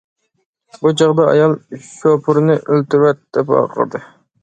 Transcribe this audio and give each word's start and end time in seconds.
بۇ 0.79 0.93
چاغدا 1.01 1.27
ئايال: 1.35 1.55
«شوپۇرنى 1.91 2.59
ئۆلتۈرۈۋەت!» 2.65 3.25
دەپ 3.39 3.57
ۋارقىرىدى. 3.61 4.07